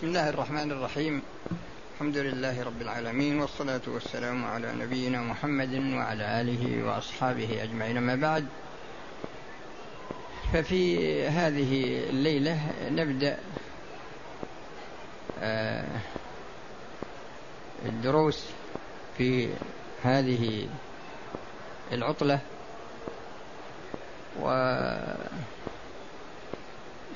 بسم 0.00 0.08
الله 0.08 0.28
الرحمن 0.28 0.72
الرحيم. 0.72 1.22
الحمد 1.94 2.16
لله 2.16 2.64
رب 2.64 2.82
العالمين 2.82 3.40
والصلاة 3.40 3.80
والسلام 3.86 4.44
على 4.44 4.72
نبينا 4.72 5.20
محمد 5.20 5.74
وعلى 5.74 6.40
آله 6.40 6.84
وأصحابه 6.84 7.62
أجمعين. 7.62 8.00
ما 8.00 8.14
بعد 8.16 8.46
ففي 10.52 11.26
هذه 11.28 12.00
الليلة 12.10 12.72
نبدأ 12.90 13.38
آه، 15.40 16.00
الدروس 17.86 18.44
في 19.18 19.48
هذه 20.02 20.68
العطلة 21.92 22.40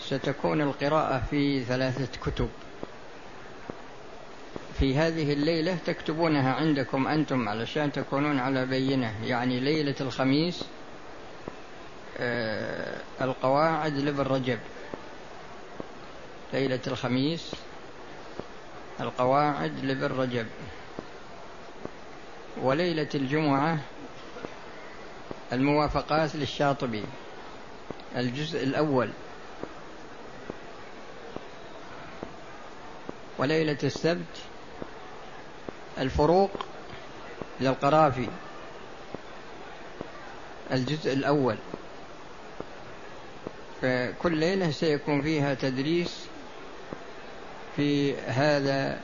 وستكون 0.00 0.60
القراءة 0.60 1.22
في 1.30 1.64
ثلاثة 1.64 2.20
كتب. 2.20 2.48
في 4.84 4.96
هذه 4.96 5.32
الليلة 5.32 5.78
تكتبونها 5.86 6.52
عندكم 6.52 7.06
أنتم 7.06 7.48
علشان 7.48 7.92
تكونون 7.92 8.38
على 8.38 8.66
بينة. 8.66 9.24
يعني 9.24 9.60
ليلة 9.60 9.94
الخميس 10.00 10.64
آه 12.18 13.00
القواعد 13.20 13.96
لابن 13.96 14.20
رجب. 14.20 14.58
ليلة 16.52 16.80
الخميس 16.86 17.52
القواعد 19.00 19.84
لابن 19.84 20.16
رجب. 20.16 20.46
وليلة 22.62 23.08
الجمعة 23.14 23.78
الموافقات 25.52 26.36
للشاطبي 26.36 27.04
الجزء 28.16 28.64
الأول. 28.64 29.10
وليلة 33.38 33.78
السبت 33.84 34.53
الفروق 35.98 36.50
للقرافي 37.60 38.28
الجزء 40.72 41.12
الأول. 41.12 41.56
فكل 43.82 44.36
ليلة 44.36 44.70
سيكون 44.70 45.22
فيها 45.22 45.54
تدريس 45.54 46.26
في 47.76 48.16
هذا 48.16 49.00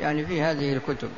يعني 0.00 0.26
في 0.26 0.42
هذه 0.42 0.72
الكتب. 0.72 1.10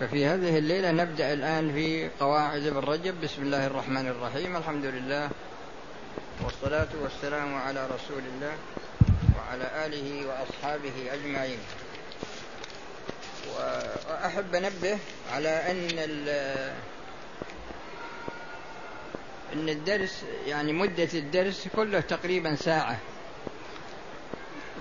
ففي 0.00 0.26
هذه 0.26 0.58
الليلة 0.58 0.90
نبدأ 0.90 1.32
الآن 1.32 1.72
في 1.72 2.08
قواعد 2.20 2.66
ابن 2.66 2.78
رجب. 2.78 3.20
بسم 3.20 3.42
الله 3.42 3.66
الرحمن 3.66 4.08
الرحيم. 4.08 4.56
الحمد 4.56 4.84
لله 4.84 5.30
والصلاة 6.44 6.88
والسلام 7.02 7.54
على 7.54 7.86
رسول 7.86 8.22
الله 8.34 8.52
وعلى 9.38 9.86
آله 9.86 10.26
وأصحابه 10.26 11.12
أجمعين. 11.12 11.58
وأحب 14.10 14.54
أنبه 14.54 14.98
على 15.32 15.48
أن 15.70 15.98
أن 19.52 19.68
الدرس 19.68 20.24
يعني 20.46 20.72
مدة 20.72 21.08
الدرس 21.14 21.68
كله 21.76 22.00
تقريبا 22.00 22.54
ساعة. 22.54 22.98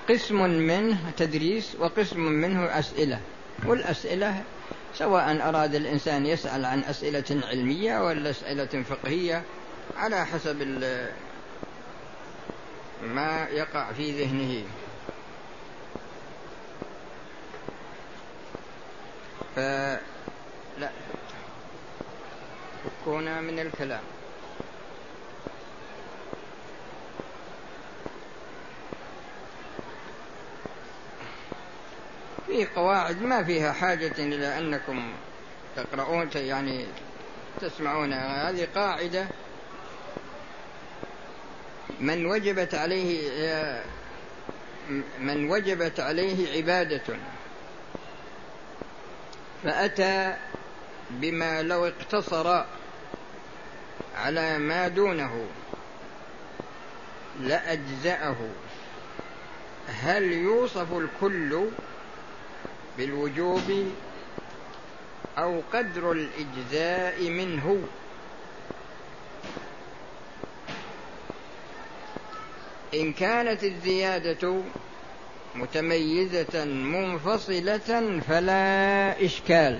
قسم 0.09 0.49
منه 0.49 1.11
تدريس 1.17 1.75
وقسم 1.79 2.19
منه 2.19 2.79
أسئلة. 2.79 3.19
والأسئلة 3.67 4.43
سواء 4.95 5.49
أراد 5.49 5.75
الإنسان 5.75 6.25
يسأل 6.25 6.65
عن 6.65 6.83
أسئلة 6.83 7.41
علمية 7.47 8.05
ولا 8.05 8.29
أسئلة 8.29 8.83
فقهية 8.83 9.43
على 9.97 10.25
حسب 10.25 10.61
ما 13.01 13.47
يقع 13.51 13.91
في 13.93 14.23
ذهنه. 14.23 14.63
فلا 19.55 20.91
فكونا 22.83 23.41
من 23.41 23.59
الكلام. 23.59 24.01
في 32.47 32.65
قواعد 32.65 33.21
ما 33.21 33.43
فيها 33.43 33.71
حاجة 33.71 34.13
إلى 34.17 34.57
أنكم 34.57 35.13
تقرؤون 35.75 36.29
يعني 36.35 36.85
تسمعون. 37.61 38.13
هذه 38.13 38.67
قاعدة 38.75 39.27
من 41.99 42.25
وجبت 42.25 42.75
عليه 42.75 43.31
من 45.19 45.51
وجبت 45.51 45.99
عليه 45.99 46.57
عبادة. 46.57 47.01
فأتى 49.63 50.35
بما 51.09 51.61
لو 51.61 51.85
اقتصر 51.87 52.63
على 54.15 54.57
ما 54.57 54.87
دونه 54.87 55.45
لأجزأه. 57.39 58.35
هل 59.87 60.23
يوصف 60.23 60.93
الكل 60.93 61.65
بالوجوب 62.97 63.91
أو 65.37 65.61
قدر 65.73 66.11
الإجزاء 66.11 67.29
منه؟ 67.29 67.83
إن 72.93 73.13
كانت 73.13 73.63
الزيادة 73.63 74.61
متميزة 75.55 76.65
منفصلة 76.65 78.19
فلا 78.27 79.25
إشكال. 79.25 79.79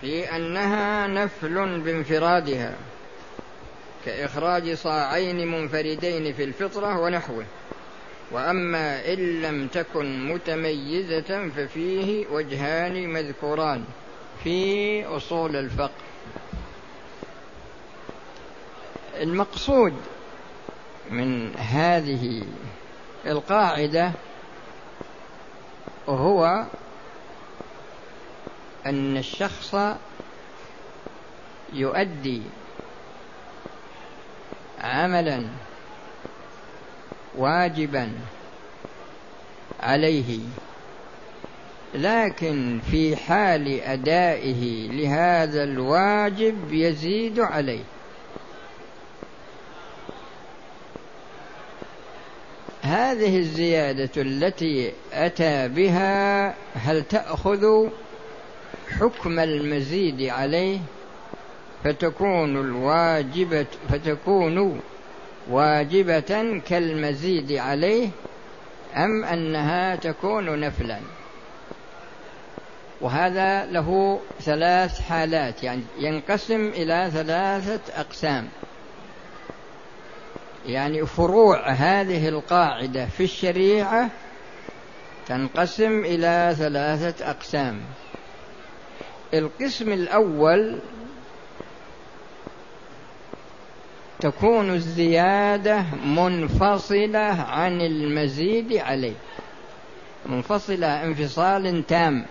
في 0.00 0.36
أنها 0.36 1.06
نفل 1.06 1.80
بانفرادها 1.80 2.74
كإخراج 4.06 4.74
صاعين 4.74 5.46
منفردين 5.46 6.32
في 6.32 6.44
الفطرة 6.44 7.00
ونحوه. 7.00 7.44
وأما 8.30 9.12
إن 9.12 9.42
لم 9.42 9.68
تكن 9.68 10.28
متميزة 10.28 11.48
ففيه 11.56 12.26
وجهان 12.26 13.08
مذكوران 13.08 13.84
في 14.44 15.04
أصول 15.06 15.56
الفقه. 15.56 15.90
المقصود 19.20 19.94
من 21.10 21.56
هذه 21.56 22.42
القاعدة 23.26 24.12
هو 26.08 26.64
أن 28.86 29.16
الشخص 29.16 29.76
يؤدي 31.72 32.42
عملا 34.80 35.46
واجبا 37.36 38.12
عليه 39.80 40.40
لكن 41.94 42.80
في 42.90 43.16
حال 43.16 43.80
أدائه 43.80 44.90
لهذا 44.90 45.64
الواجب 45.64 46.72
يزيد 46.72 47.40
عليه. 47.40 47.84
هذه 52.90 53.38
الزيادة 53.38 54.10
التي 54.16 54.92
أتى 55.12 55.68
بها 55.68 56.54
هل 56.74 57.02
تأخذ 57.02 57.88
حكم 59.00 59.38
المزيد 59.38 60.22
عليه؟ 60.22 60.78
فتكون 61.84 62.56
الواجبة 62.56 63.66
فتكون 63.88 64.80
واجبة 65.50 66.60
كالمزيد 66.68 67.52
عليه 67.52 68.08
أم 68.96 69.24
أنها 69.24 69.96
تكون 69.96 70.60
نفلا؟ 70.60 70.98
وهذا 73.00 73.66
له 73.66 74.20
ثلاث 74.40 75.00
حالات 75.00 75.62
يعني 75.62 75.82
ينقسم 75.98 76.68
إلى 76.68 77.10
ثلاثة 77.12 78.00
أقسام. 78.00 78.48
يعني 80.66 81.06
فروع 81.06 81.70
هذه 81.70 82.28
القاعدة 82.28 83.06
في 83.06 83.24
الشريعة 83.24 84.10
تنقسم 85.26 86.04
إلى 86.04 86.54
ثلاثة 86.58 87.30
أقسام. 87.30 87.80
القسم 89.34 89.92
الأول 89.92 90.78
تكون 94.20 94.70
الزيادة 94.70 95.84
منفصلة 96.04 97.44
عن 97.48 97.80
المزيد 97.80 98.76
عليه 98.76 99.14
منفصلة 100.26 101.04
انفصال 101.04 101.86
تام. 101.86 102.26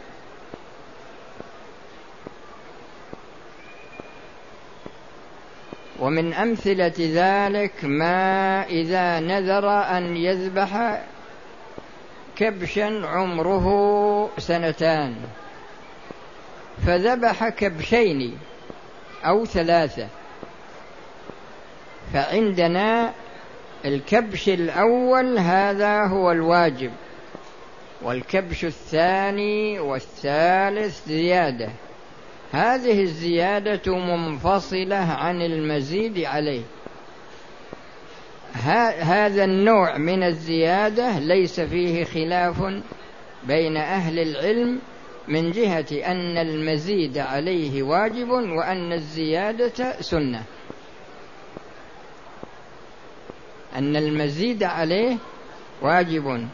ومن 6.00 6.34
أمثلة 6.34 6.94
ذلك 7.00 7.74
ما 7.84 8.64
إذا 8.66 9.20
نذر 9.20 9.70
أن 9.70 10.18
يذبح 10.18 11.02
كبشا 12.36 13.08
عمره 13.08 14.30
سنتان. 14.38 15.16
فذبح 16.86 17.50
كبشين 17.50 18.38
أو 19.26 19.46
ثلاثة. 19.46 20.08
فعندنا 22.14 23.14
الكبش 23.86 24.50
الأول 24.50 25.38
هذا 25.38 26.06
هو 26.06 26.32
الواجب 26.32 26.92
والكبش 28.02 28.66
الثاني 28.66 29.80
والثالث 29.80 31.08
زيادة. 31.08 31.70
هذه 32.52 33.02
الزيادة 33.02 33.98
منفصلة 33.98 34.96
عن 34.96 35.42
المزيد 35.42 36.20
عليه. 36.20 36.64
هذا 39.02 39.44
النوع 39.44 39.98
من 39.98 40.24
الزيادة 40.24 41.20
ليس 41.20 41.60
فيه 41.60 42.04
خلاف 42.04 42.62
بين 43.44 43.78
أهل 43.78 44.20
العلم 44.20 44.80
من 45.28 45.52
جهة 45.52 46.12
أن 46.12 46.38
المزيد 46.38 47.18
عليه 47.18 47.84
واجب 47.84 48.30
وأن 48.30 48.94
الزيادة 48.94 50.02
سنة. 50.02 50.44
أن 53.76 53.96
المزيد 53.96 54.64
عليه 54.64 55.18
واجب. 55.82 56.48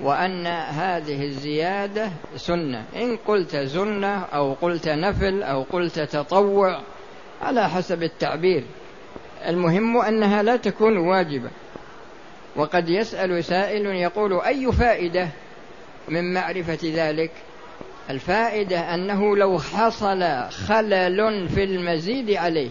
وأن 0.00 0.46
هذه 0.46 1.24
الزيادة 1.24 2.10
سنة. 2.36 2.84
إن 2.96 3.16
قلت 3.16 3.56
سنة 3.56 4.22
أو 4.22 4.52
قلت 4.52 4.88
نفل 4.88 5.42
أو 5.42 5.62
قلت 5.62 6.00
تطوع 6.00 6.80
على 7.42 7.68
حسب 7.68 8.02
التعبير. 8.02 8.64
المهم 9.46 9.96
أنها 9.96 10.42
لا 10.42 10.56
تكون 10.56 10.96
واجبة. 10.96 11.50
وقد 12.56 12.88
يسأل 12.88 13.44
سائل 13.44 13.86
يقول 13.86 14.40
أي 14.40 14.72
فائدة 14.72 15.28
من 16.08 16.34
معرفة 16.34 16.78
ذلك؟ 16.84 17.30
الفائدة 18.10 18.94
أنه 18.94 19.36
لو 19.36 19.58
حصل 19.58 20.22
خلل 20.50 21.48
في 21.48 21.64
المزيد 21.64 22.30
عليه. 22.30 22.70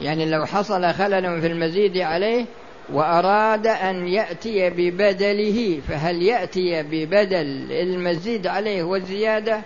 يعني 0.00 0.30
لو 0.30 0.46
حصل 0.46 0.92
خلل 0.92 1.40
في 1.40 1.46
المزيد 1.46 1.98
عليه 1.98 2.46
وأراد 2.92 3.66
أن 3.66 4.08
يأتي 4.08 4.70
ببدله 4.70 5.80
فهل 5.88 6.22
يأتي 6.22 6.82
ببدل 6.82 7.72
المزيد 7.72 8.46
عليه 8.46 8.82
والزيادة؟ 8.82 9.62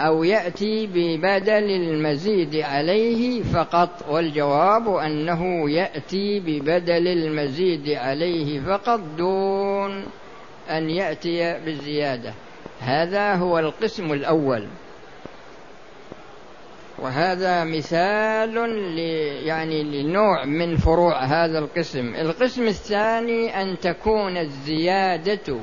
أو 0.00 0.24
يأتي 0.24 0.86
ببدل 0.86 1.70
المزيد 1.70 2.56
عليه 2.56 3.42
فقط؟ 3.42 4.04
والجواب 4.10 4.96
أنه 4.96 5.70
يأتي 5.70 6.40
ببدل 6.40 7.08
المزيد 7.08 7.88
عليه 7.88 8.60
فقط 8.60 9.00
دون 9.18 10.04
أن 10.70 10.90
يأتي 10.90 11.58
بالزيادة. 11.64 12.34
هذا 12.80 13.34
هو 13.34 13.58
القسم 13.58 14.12
الأول. 14.12 14.66
وهذا 16.98 17.64
مثال 17.64 18.54
ل 18.96 18.98
يعني 19.46 19.82
لنوع 19.82 20.44
من 20.44 20.76
فروع 20.76 21.24
هذا 21.24 21.58
القسم. 21.58 22.14
القسم 22.14 22.62
الثاني 22.62 23.62
أن 23.62 23.78
تكون 23.78 24.36
الزيادة 24.36 25.60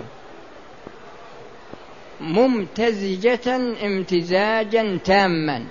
ممتزجة 2.21 3.55
امتزاجا 3.85 4.99
تاما. 5.03 5.65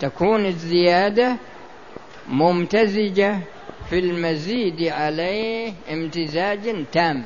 تكون 0.00 0.46
الزيادة 0.46 1.36
ممتزجة 2.28 3.38
في 3.90 3.98
المزيد 3.98 4.82
عليه 4.82 5.72
امتزاج 5.92 6.84
تام. 6.92 7.24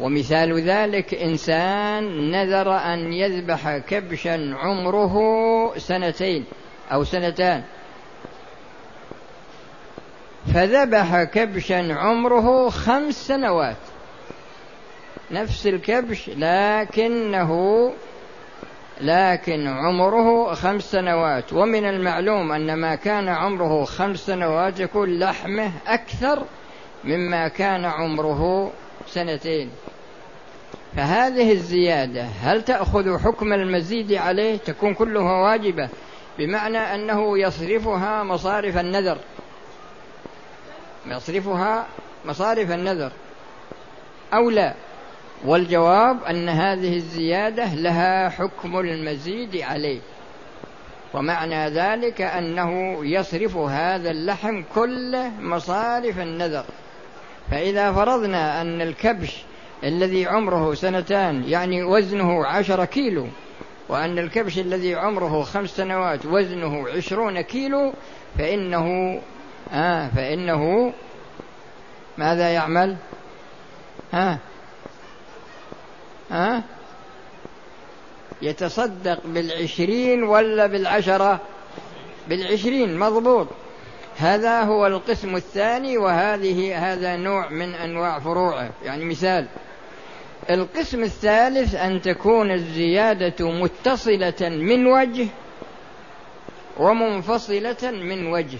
ومثال 0.00 0.60
ذلك 0.60 1.14
إنسان 1.14 2.30
نذر 2.30 2.76
أن 2.76 3.12
يذبح 3.12 3.78
كبشا 3.78 4.54
عمره 4.58 5.16
سنتين 5.78 6.44
أو 6.92 7.04
سنتان. 7.04 7.62
فذبح 10.54 11.22
كبشا 11.22 11.94
عمره 11.94 12.68
خمس 12.68 13.26
سنوات. 13.26 13.76
نفس 15.30 15.66
الكبش 15.66 16.30
لكنه 16.36 17.92
لكن 19.00 19.66
عمره 19.66 20.54
خمس 20.54 20.82
سنوات. 20.82 21.52
ومن 21.52 21.84
المعلوم 21.84 22.52
أن 22.52 22.74
ما 22.74 22.94
كان 22.94 23.28
عمره 23.28 23.84
خمس 23.84 24.18
سنوات 24.18 24.80
يكون 24.80 25.18
لحمه 25.18 25.70
أكثر 25.86 26.42
مما 27.04 27.48
كان 27.48 27.84
عمره 27.84 28.72
سنتين. 29.14 29.70
فهذه 30.96 31.52
الزيادة 31.52 32.22
هل 32.22 32.62
تأخذ 32.62 33.18
حكم 33.18 33.52
المزيد 33.52 34.12
عليه؟ 34.12 34.56
تكون 34.56 34.94
كلها 34.94 35.42
واجبة 35.42 35.88
بمعنى 36.38 36.78
أنه 36.78 37.38
يصرفها 37.38 38.22
مصارف 38.22 38.78
النذر. 38.78 39.18
يصرفها 41.06 41.86
مصارف 42.24 42.70
النذر. 42.70 43.12
أو 44.34 44.50
لا. 44.50 44.74
والجواب 45.44 46.24
أن 46.24 46.48
هذه 46.48 46.96
الزيادة 46.96 47.74
لها 47.74 48.28
حكم 48.28 48.78
المزيد 48.78 49.56
عليه. 49.56 50.00
ومعنى 51.14 51.68
ذلك 51.68 52.20
أنه 52.20 53.04
يصرف 53.04 53.56
هذا 53.56 54.10
اللحم 54.10 54.62
كله 54.74 55.30
مصارف 55.40 56.18
النذر. 56.18 56.64
فإذا 57.50 57.92
فرضنا 57.92 58.60
أن 58.60 58.80
الكبش 58.80 59.42
الذي 59.84 60.26
عمره 60.26 60.74
سنتان 60.74 61.44
يعني 61.44 61.82
وزنه 61.82 62.46
عشر 62.46 62.84
كيلو 62.84 63.26
وأن 63.88 64.18
الكبش 64.18 64.58
الذي 64.58 64.94
عمره 64.94 65.42
خمس 65.42 65.70
سنوات 65.70 66.26
وزنه 66.26 66.88
عشرون 66.88 67.40
كيلو 67.40 67.92
فإنه 68.38 69.20
آه 69.72 70.08
فإنه 70.08 70.92
ماذا 72.18 72.50
يعمل؟ 72.50 72.96
ها 74.12 74.38
ها 76.30 76.62
يتصدق 78.42 79.20
بالعشرين 79.24 80.22
ولا 80.22 80.66
بالعشرة؟ 80.66 81.40
بالعشرين 82.28 82.98
مضبوط. 82.98 83.46
هذا 84.16 84.62
هو 84.62 84.86
القسم 84.86 85.36
الثاني 85.36 85.98
وهذه 85.98 86.92
هذا 86.92 87.16
نوع 87.16 87.48
من 87.48 87.74
أنواع 87.74 88.18
فروعه. 88.18 88.70
يعني 88.82 89.04
مثال 89.04 89.48
القسم 90.50 91.02
الثالث 91.02 91.74
أن 91.74 92.00
تكون 92.00 92.50
الزيادة 92.50 93.50
متصلة 93.50 94.34
من 94.40 94.86
وجه 94.86 95.26
ومنفصلة 96.78 97.90
من 97.90 98.26
وجه. 98.26 98.58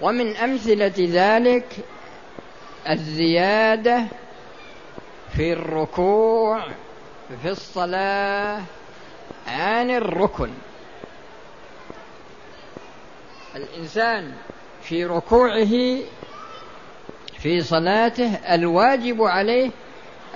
ومن 0.00 0.36
أمثلة 0.36 0.94
ذلك 0.98 1.66
الزيادة 2.88 4.04
في 5.36 5.52
الركوع 5.52 6.66
في 7.42 7.48
الصلاة 7.48 8.60
عن 9.46 9.90
الركن. 9.90 10.50
الإنسان 13.56 14.32
في 14.82 15.04
ركوعه 15.04 15.98
في 17.38 17.60
صلاته 17.60 18.34
الواجب 18.54 19.22
عليه 19.22 19.70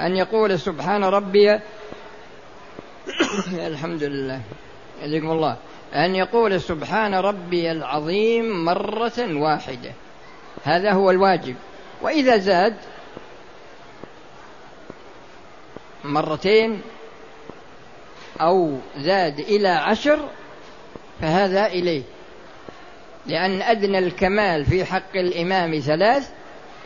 أن 0.00 0.16
يقول 0.16 0.58
سبحان 0.58 1.04
ربي 1.04 1.60
الحمد 3.70 4.02
لله. 4.02 4.40
يجزيكم 5.02 5.30
الله. 5.30 5.56
أن 5.94 6.14
يقول 6.14 6.60
سبحان 6.60 7.14
ربي 7.14 7.72
العظيم 7.72 8.64
مرة 8.64 9.12
واحدة. 9.18 9.92
هذا 10.64 10.92
هو 10.92 11.10
الواجب. 11.10 11.56
وإذا 12.02 12.36
زاد 12.36 12.76
مرتين 16.04 16.82
أو 18.40 18.78
زاد 18.98 19.40
إلى 19.40 19.68
عشر 19.68 20.28
فهذا 21.20 21.66
إليه. 21.66 22.02
لأن 23.26 23.62
أدنى 23.62 23.98
الكمال 23.98 24.64
في 24.64 24.84
حق 24.84 25.16
الإمام 25.16 25.78
ثلاث 25.78 26.30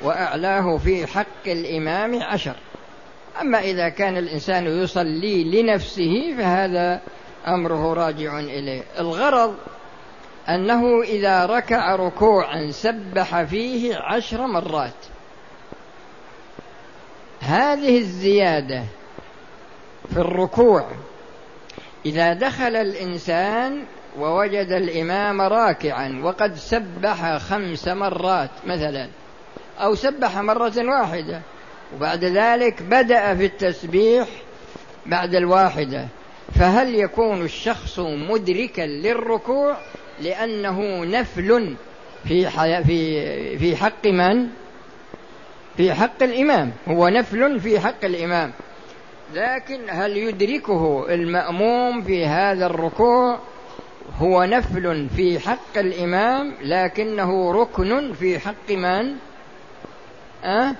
وأعلاه 0.02 0.76
في 0.76 1.06
حق 1.06 1.46
الإمام 1.46 2.22
عشر. 2.22 2.56
أما 3.40 3.60
إذا 3.60 3.88
كان 3.88 4.16
الإنسان 4.16 4.66
يصلي 4.66 5.62
لنفسه 5.62 6.34
فهذا 6.38 7.00
أمره 7.46 7.94
راجع 7.94 8.38
إليه. 8.38 8.82
الغرض 8.98 9.56
أنه 10.48 11.02
إذا 11.02 11.46
ركع 11.46 11.96
ركوعا 11.96 12.70
سبح 12.70 13.42
فيه 13.42 13.96
عشر 13.96 14.46
مرات. 14.46 15.06
هذه 17.40 17.98
الزيادة 17.98 18.84
في 20.10 20.16
الركوع 20.16 20.86
إذا 22.06 22.32
دخل 22.32 22.76
الإنسان 22.76 23.84
ووجد 24.18 24.72
الإمام 24.72 25.40
راكعا 25.40 26.20
وقد 26.24 26.54
سبح 26.54 27.36
خمس 27.36 27.88
مرات 27.88 28.50
مثلا 28.66 29.08
أو 29.78 29.94
سبح 29.94 30.38
مرة 30.38 30.72
واحدة. 30.78 31.40
وبعد 31.96 32.24
ذلك 32.24 32.82
بدأ 32.82 33.34
في 33.34 33.44
التسبيح 33.44 34.28
بعد 35.06 35.34
الواحدة. 35.34 36.08
فهل 36.54 36.94
يكون 36.94 37.42
الشخص 37.42 37.98
مدركا 37.98 38.82
للركوع 38.82 39.76
لأنه 40.20 41.04
نفل 41.04 41.76
في 42.24 42.50
في 42.82 43.58
في 43.58 43.76
حق 43.76 44.06
من؟ 44.06 44.48
في 45.76 45.94
حق 45.94 46.22
الإمام. 46.22 46.72
هو 46.88 47.08
نفل 47.08 47.60
في 47.60 47.80
حق 47.80 48.04
الإمام. 48.04 48.52
لكن 49.34 49.80
هل 49.88 50.16
يدركه 50.16 51.06
المأموم 51.08 52.02
في 52.02 52.26
هذا 52.26 52.66
الركوع؟ 52.66 53.38
هو 54.16 54.44
نفل 54.44 55.08
في 55.16 55.38
حق 55.38 55.78
الإمام 55.78 56.54
لكنه 56.62 57.52
ركن 57.52 58.12
في 58.12 58.38
حق 58.38 58.70
من؟ 58.70 59.14
أه؟ 60.44 60.74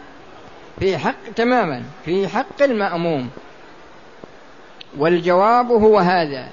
في 0.81 0.99
حق 0.99 1.31
تماما 1.37 1.83
في 2.05 2.29
حق 2.29 2.63
المأموم 2.63 3.31
والجواب 4.99 5.71
هو 5.71 5.99
هذا 5.99 6.49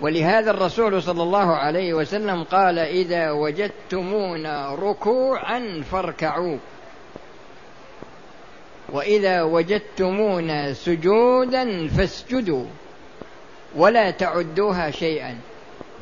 ولهذا 0.00 0.50
الرسول 0.50 1.02
صلى 1.02 1.22
الله 1.22 1.56
عليه 1.56 1.94
وسلم 1.94 2.44
قال 2.44 2.78
إذا 2.78 3.30
وجدتمونا 3.30 4.74
ركوعا 4.74 5.82
فاركعوا 5.92 6.58
وإذا 8.88 9.42
وجدتمونا 9.42 10.72
سجودا 10.72 11.88
فاسجدوا 11.88 12.64
ولا 13.76 14.10
تعدوها 14.10 14.90
شيئا 14.90 15.38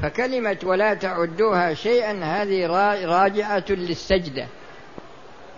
فكلمة 0.02 0.56
ولا 0.64 0.94
تعدوها 0.94 1.74
شيئا 1.74 2.24
هذه 2.24 2.66
راجعة 3.06 3.64
للسجدة. 3.68 4.46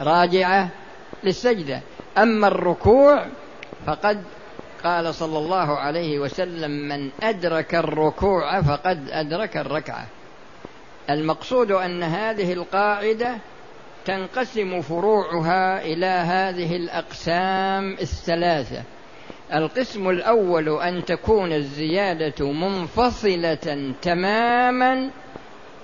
راجعة 0.00 0.68
للسجدة. 1.24 1.80
أما 2.18 2.48
الركوع 2.48 3.26
فقد 3.86 4.22
قال 4.84 5.14
صلى 5.14 5.38
الله 5.38 5.78
عليه 5.78 6.18
وسلم 6.18 6.70
من 6.70 7.10
أدرك 7.22 7.74
الركوع 7.74 8.62
فقد 8.62 9.08
أدرك 9.10 9.56
الركعة. 9.56 10.06
المقصود 11.10 11.72
أن 11.72 12.02
هذه 12.02 12.52
القاعدة 12.52 13.38
تنقسم 14.04 14.80
فروعها 14.80 15.82
إلى 15.82 16.06
هذه 16.06 16.76
الأقسام 16.76 17.92
الثلاثة. 17.92 18.82
القسم 19.54 20.08
الأول 20.08 20.68
أن 20.68 21.04
تكون 21.04 21.52
الزيادة 21.52 22.52
منفصلة 22.52 23.92
تماما 24.02 25.10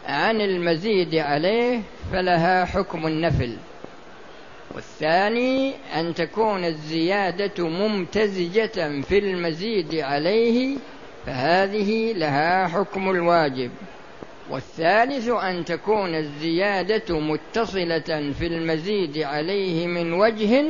عن 0.07 0.41
المزيد 0.41 1.15
عليه 1.15 1.81
فلها 2.13 2.65
حكم 2.65 3.07
النفل. 3.07 3.57
والثاني 4.75 5.75
أن 5.97 6.15
تكون 6.15 6.65
الزيادة 6.65 7.69
ممتزجة 7.69 9.01
في 9.01 9.19
المزيد 9.19 9.95
عليه 9.95 10.77
فهذه 11.27 12.13
لها 12.13 12.67
حكم 12.67 13.11
الواجب. 13.11 13.71
والثالث 14.51 15.29
أن 15.29 15.65
تكون 15.65 16.15
الزيادة 16.15 17.21
متصلة 17.21 18.33
في 18.39 18.47
المزيد 18.47 19.19
عليه 19.19 19.87
من 19.87 20.13
وجه 20.13 20.65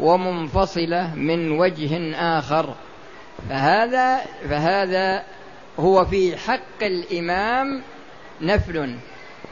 ومنفصلة 0.00 1.14
من 1.14 1.50
وجه 1.50 2.14
آخر 2.38 2.74
فهذا 3.48 4.18
فهذا 4.48 5.22
هو 5.78 6.04
في 6.04 6.36
حق 6.36 6.82
الإمام 6.82 7.82
نفل 8.40 8.96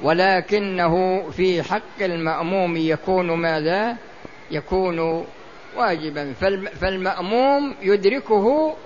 ولكنه 0.03 1.23
في 1.31 1.62
حق 1.62 2.00
المأموم 2.00 2.76
يكون 2.76 3.31
ماذا؟ 3.31 3.97
يكون 4.50 5.26
واجبا 5.76 6.33
فالمأموم 6.81 7.75
يدركه 7.83 8.76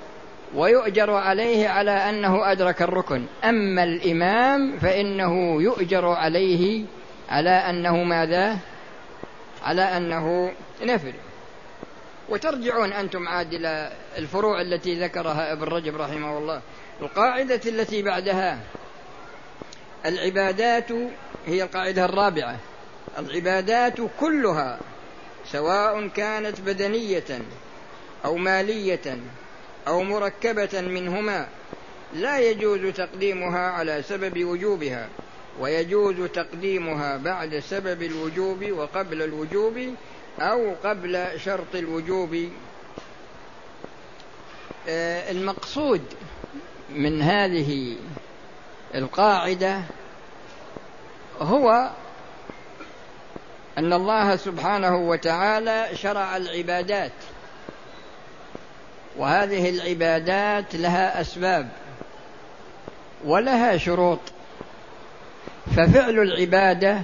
ويؤجر 0.55 1.11
عليه 1.11 1.69
على 1.69 1.91
أنه 1.91 2.53
أدرك 2.53 2.83
الركن 2.83 3.25
أما 3.45 3.85
الإمام 3.85 4.79
فإنه 4.79 5.63
يؤجر 5.63 6.07
عليه 6.07 6.85
على 7.29 7.51
أنه 7.51 8.03
ماذا؟ 8.03 8.59
على 9.65 9.83
أنه 9.83 10.53
نفل 10.83 11.13
وترجعون 12.29 12.93
أنتم 12.93 13.29
عاد 13.29 13.55
إلى 13.55 13.93
الفروع 14.19 14.61
التي 14.61 15.01
ذكرها 15.01 15.53
ابن 15.53 15.65
رجب 15.65 15.97
رحمه 15.97 16.39
الله. 16.39 16.61
القاعدة 17.01 17.61
التي 17.67 18.03
بعدها 18.03 18.59
العبادات 20.07 20.93
هي 21.47 21.63
القاعدة 21.63 22.05
الرابعة. 22.05 22.57
العبادات 23.19 23.97
كلها 24.21 24.79
سواء 25.53 26.09
كانت 26.09 26.61
بدنية 26.61 27.41
أو 28.25 28.37
مالية 28.37 29.19
أو 29.89 30.03
مركبة 30.03 30.81
منهما 30.81 31.49
لا 32.15 32.39
يجوز 32.39 32.95
تقديمها 32.95 33.71
على 33.71 34.03
سبب 34.03 34.45
وجوبها 34.45 35.09
ويجوز 35.61 36.31
تقديمها 36.31 37.17
بعد 37.17 37.59
سبب 37.59 38.03
الوجوب 38.03 38.73
وقبل 38.73 39.23
الوجوب 39.23 39.95
أو 40.41 40.75
قبل 40.85 41.41
شرط 41.45 41.75
الوجوب 41.75 42.49
آه، 44.89 45.31
المقصود 45.31 46.03
من 46.91 47.23
هذه 47.23 47.97
القاعدة 48.95 49.81
هو 51.41 51.91
أن 53.79 53.93
الله 53.93 54.37
سبحانه 54.37 54.97
وتعالى 54.97 55.89
شرع 55.95 56.37
العبادات 56.37 57.13
وهذه 59.17 59.71
العبادات 59.71 60.75
لها 60.75 61.21
أسباب 61.21 61.69
ولها 63.25 63.77
شروط. 63.77 64.19
ففعل 65.77 66.19
العبادة 66.19 67.03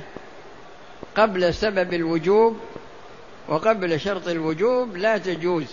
قبل 1.16 1.54
سبب 1.54 1.94
الوجوب 1.94 2.60
وقبل 3.48 4.00
شرط 4.00 4.28
الوجوب 4.28 4.96
لا 4.96 5.18
تجوز. 5.18 5.66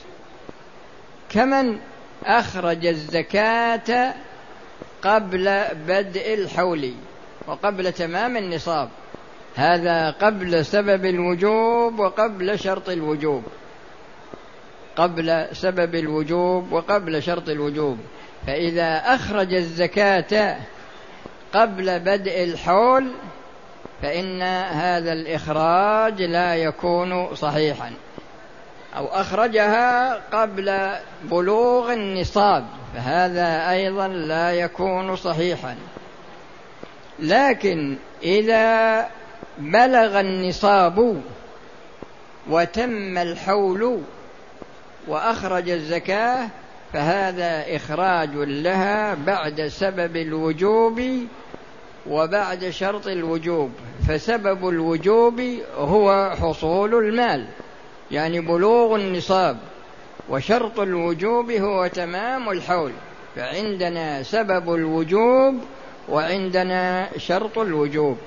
كمن 1.29 1.79
أخرج 2.25 2.85
الزكاة 2.85 4.13
قبل 5.01 5.63
بدء 5.87 6.33
الحول 6.33 6.93
وقبل 7.47 7.93
تمام 7.93 8.37
النصاب. 8.37 8.89
هذا 9.55 10.11
قبل 10.11 10.65
سبب 10.65 11.05
الوجوب 11.05 11.99
وقبل 11.99 12.59
شرط 12.59 12.89
الوجوب. 12.89 13.43
قبل 14.95 15.47
سبب 15.53 15.95
الوجوب 15.95 16.71
وقبل 16.71 17.23
شرط 17.23 17.49
الوجوب. 17.49 17.97
فإذا 18.47 18.97
أخرج 19.15 19.53
الزكاة 19.53 20.57
قبل 21.53 21.99
بدء 21.99 22.43
الحول 22.43 23.11
فإن 24.01 24.41
هذا 24.71 25.13
الإخراج 25.13 26.21
لا 26.21 26.55
يكون 26.55 27.35
صحيحا 27.35 27.91
أو 28.97 29.07
أخرجها 29.07 30.13
قبل 30.13 30.91
بلوغ 31.23 31.93
النصاب 31.93 32.65
فهذا 32.95 33.69
أيضا 33.71 34.07
لا 34.07 34.51
يكون 34.51 35.15
صحيحا. 35.15 35.75
لكن 37.19 37.97
إذا 38.23 39.07
بلغ 39.57 40.19
النصاب 40.19 41.21
وتم 42.49 43.17
الحول 43.17 44.01
وأخرج 45.07 45.69
الزكاة 45.69 46.47
فهذا 46.93 47.75
إخراج 47.75 48.29
لها 48.35 49.13
بعد 49.13 49.67
سبب 49.67 50.17
الوجوب 50.17 51.01
وبعد 52.09 52.69
شرط 52.69 53.07
الوجوب 53.07 53.71
فسبب 54.07 54.69
الوجوب 54.69 55.41
هو 55.75 56.35
حصول 56.41 56.95
المال 56.95 57.45
يعني 58.11 58.39
بلوغ 58.39 58.95
النصاب 58.95 59.57
وشرط 60.29 60.79
الوجوب 60.79 61.51
هو 61.51 61.87
تمام 61.87 62.49
الحول 62.49 62.91
فعندنا 63.35 64.23
سبب 64.23 64.73
الوجوب 64.73 65.55
وعندنا 66.09 67.09
شرط 67.17 67.57
الوجوب. 67.57 68.17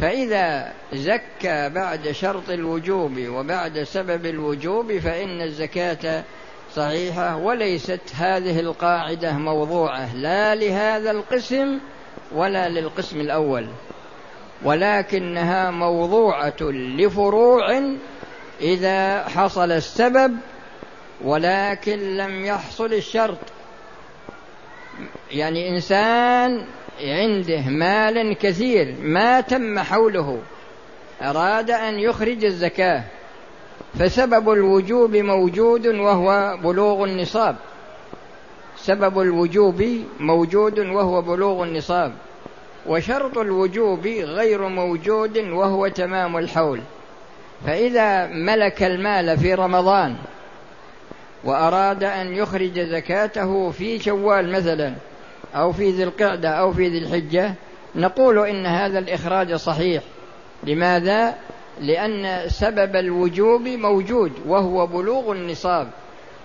فإذا 0.00 0.72
زكى 0.92 1.68
بعد 1.68 2.10
شرط 2.10 2.50
الوجوب 2.50 3.12
وبعد 3.28 3.82
سبب 3.82 4.26
الوجوب 4.26 4.98
فإن 4.98 5.40
الزكاة 5.40 6.24
صحيحة 6.74 7.36
وليست 7.36 8.00
هذه 8.14 8.60
القاعدة 8.60 9.32
موضوعة 9.32 10.16
لا 10.16 10.54
لهذا 10.54 11.10
القسم 11.10 11.78
ولا 12.34 12.68
للقسم 12.68 13.20
الأول 13.20 13.66
ولكنها 14.64 15.70
موضوعة 15.70 16.62
لفروع 16.70 17.80
إذا 18.60 19.28
حصل 19.28 19.72
السبب 19.72 20.36
ولكن 21.24 22.16
لم 22.16 22.44
يحصل 22.44 22.92
الشرط. 22.92 23.38
يعني 25.30 25.68
إنسان 25.68 26.66
عنده 27.00 27.60
مال 27.68 28.38
كثير 28.38 28.94
ما 29.00 29.40
تم 29.40 29.78
حوله 29.78 30.38
أراد 31.22 31.70
أن 31.70 31.98
يخرج 31.98 32.44
الزكاة 32.44 33.04
فسبب 33.98 34.50
الوجوب 34.50 35.16
موجود 35.16 35.86
وهو 35.86 36.58
بلوغ 36.64 37.04
النصاب. 37.04 37.56
سبب 38.82 39.20
الوجوب 39.20 39.84
موجود 40.20 40.78
وهو 40.78 41.22
بلوغ 41.22 41.62
النصاب 41.62 42.12
وشرط 42.86 43.38
الوجوب 43.38 44.06
غير 44.06 44.68
موجود 44.68 45.38
وهو 45.38 45.88
تمام 45.88 46.36
الحول. 46.36 46.80
فإذا 47.66 48.26
ملك 48.26 48.82
المال 48.82 49.38
في 49.38 49.54
رمضان 49.54 50.16
وأراد 51.44 52.04
أن 52.04 52.34
يخرج 52.34 52.80
زكاته 52.80 53.70
في 53.70 53.98
شوال 53.98 54.52
مثلا 54.52 54.94
أو 55.54 55.72
في 55.72 55.90
ذي 55.90 56.04
القعدة 56.04 56.48
أو 56.48 56.72
في 56.72 56.88
ذي 56.88 56.98
الحجة 56.98 57.54
نقول 57.94 58.38
إن 58.38 58.66
هذا 58.66 58.98
الإخراج 58.98 59.54
صحيح. 59.54 60.02
لماذا؟ 60.64 61.34
لأن 61.80 62.48
سبب 62.48 62.96
الوجوب 62.96 63.62
موجود 63.62 64.32
وهو 64.46 64.86
بلوغ 64.86 65.32
النصاب. 65.32 65.88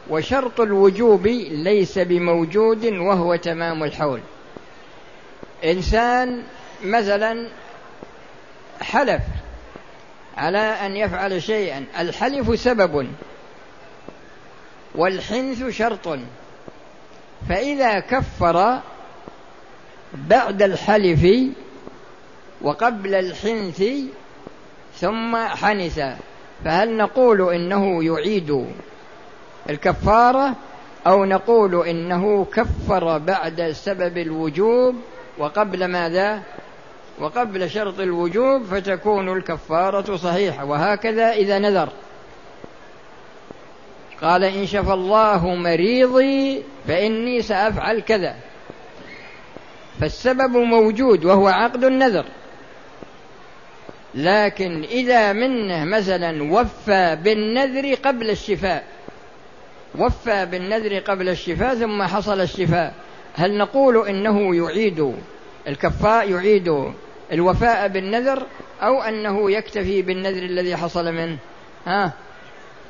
وشرط 0.10 0.62
الوجوب 0.62 1.28
ليس 1.52 2.00
بموجود 2.00 2.86
وهو 2.86 3.36
تمام 3.36 3.84
الحول. 3.84 4.22
إنسان 5.64 6.44
مثلا 6.84 7.50
حلف 8.82 9.22
على 10.38 10.58
أن 10.58 10.96
يفعل 10.96 11.44
شيئا 11.44 11.86
الحلف 12.00 12.60
سبب 12.60 13.08
والحنث 14.96 15.70
شرط. 15.70 16.20
فإذا 17.50 18.00
كفر 18.00 18.80
بعد 20.14 20.62
الحلف 20.62 21.54
وقبل 22.62 23.16
الحنث 23.16 23.84
ثم 24.96 25.38
حنث 25.38 26.00
فهل 26.66 26.98
نقول 26.98 27.54
إنه 27.54 28.04
يعيد 28.04 28.68
الكفارة 29.70 30.56
أو 31.08 31.26
نقول 31.26 31.88
إنه 31.88 32.46
كفر 32.46 33.18
بعد 33.18 33.72
سبب 33.72 34.18
الوجوب 34.18 34.96
وقبل 35.38 35.86
ماذا؟ 35.86 36.42
وقبل 37.20 37.70
شرط 37.70 38.00
الوجوب 38.00 38.64
فتكون 38.64 39.38
الكفارة 39.38 40.16
صحيحة. 40.16 40.66
وهكذا 40.66 41.32
إذا 41.32 41.60
نذر. 41.60 41.90
قال 44.22 44.44
إن 44.44 44.66
شفى 44.66 44.94
الله 44.94 45.56
مريضي 45.56 46.64
فإني 46.88 47.42
سأفعل 47.42 48.00
كذا. 48.00 48.36
فالسبب 50.00 50.58
موجود 50.58 51.26
وهو 51.26 51.48
عقد 51.48 51.84
النذر. 51.84 52.26
لكن 54.16 54.84
إذا 54.84 55.34
منه 55.34 55.86
مثلا 55.86 56.44
وفى 56.44 57.18
بالنذر 57.24 57.94
قبل 57.94 58.30
الشفاء 58.30 58.97
وفى 60.00 60.46
بالنذر 60.46 61.00
قبل 61.00 61.30
الشفاء 61.30 61.76
ثم 61.76 62.04
حصل 62.04 62.42
الشفاء. 62.42 62.94
هل 63.36 63.58
نقول 63.58 64.08
إنه 64.08 64.56
يعيد 64.56 65.14
الكفاء 65.68 66.32
يعيد 66.32 66.94
الوفاء 67.32 67.88
بالنذر 67.88 68.44
أو 68.82 69.02
أنه 69.02 69.52
يكتفي 69.52 70.02
بالنذر 70.02 70.44
الذي 70.44 70.76
حصل 70.76 71.14
منه؟ 71.14 71.38
ها؟ 71.86 72.12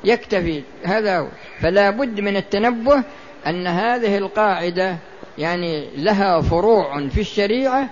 يكتفي. 0.04 0.62
هذا 0.84 1.18
هو. 1.18 1.26
فلا 1.60 1.90
بد 1.90 2.20
من 2.20 2.36
التنبه 2.36 3.02
أن 3.46 3.66
هذه 3.66 4.18
القاعدة 4.18 4.96
يعني 5.38 5.88
لها 5.96 6.40
فروع 6.40 7.08
في 7.08 7.20
الشريعة 7.20 7.88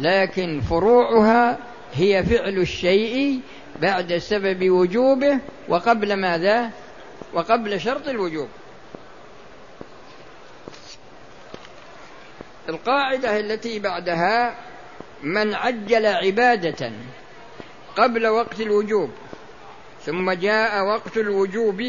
لكن 0.00 0.60
فروعها 0.60 1.58
هي 1.94 2.22
فعل 2.22 2.58
الشيء 2.58 3.40
بعد 3.82 4.18
سبب 4.18 4.70
وجوبه 4.70 5.38
وقبل 5.68 6.14
ماذا؟ 6.14 6.70
وقبل 7.32 7.80
شرط 7.80 8.08
الوجوب. 8.08 8.48
القاعدة 12.68 13.40
التي 13.40 13.78
بعدها 13.78 14.54
من 15.22 15.54
عجل 15.54 16.06
عبادة 16.06 16.92
قبل 17.96 18.26
وقت 18.26 18.60
الوجوب 18.60 19.10
ثم 20.06 20.30
جاء 20.30 20.84
وقت 20.84 21.16
الوجوب 21.16 21.84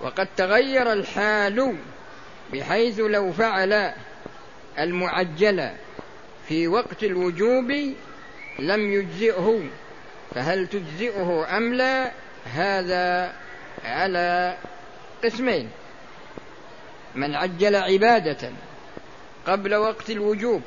وقد 0.00 0.28
تغير 0.36 0.92
الحال 0.92 1.76
بحيث 2.52 3.00
لو 3.00 3.32
فعل 3.32 3.92
المعجل 4.78 5.70
في 6.48 6.68
وقت 6.68 7.04
الوجوب 7.04 7.72
لم 8.58 8.92
يجزئه 8.92 9.62
فهل 10.34 10.66
تجزئه 10.66 11.56
أم 11.56 11.74
لا؟ 11.74 12.12
هذا 12.44 13.32
على 13.84 14.56
قسمين. 15.24 15.70
من 17.14 17.34
عجل 17.34 17.76
عبادة 17.76 18.50
قبل 19.46 19.74
وقت 19.74 20.10
الوجوب 20.10 20.62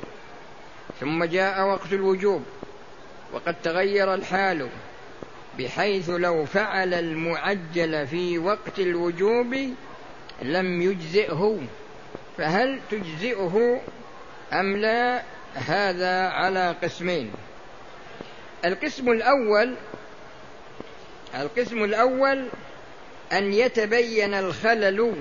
ثم 0.99 1.23
جاء 1.23 1.67
وقت 1.67 1.93
الوجوب 1.93 2.43
وقد 3.33 3.55
تغير 3.63 4.13
الحال 4.13 4.69
بحيث 5.59 6.09
لو 6.09 6.45
فعل 6.45 6.93
المعجل 6.93 8.07
في 8.07 8.37
وقت 8.37 8.79
الوجوب 8.79 9.55
لم 10.41 10.81
يجزئه. 10.81 11.59
فهل 12.37 12.79
تجزئه 12.91 13.81
أم 14.53 14.77
لا؟ 14.77 15.23
هذا 15.55 16.27
على 16.27 16.75
قسمين. 16.83 17.31
القسم 18.65 19.09
الأول 19.09 19.75
القسم 21.35 21.83
الأول 21.83 22.47
أن 23.33 23.53
يتبين 23.53 24.33
الخلل 24.33 25.13